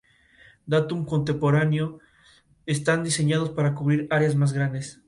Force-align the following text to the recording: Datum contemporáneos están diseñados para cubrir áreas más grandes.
Datum 0.65 1.05
contemporáneos 1.05 1.97
están 2.65 3.03
diseñados 3.03 3.51
para 3.51 3.75
cubrir 3.75 4.07
áreas 4.09 4.35
más 4.35 4.51
grandes. 4.51 4.99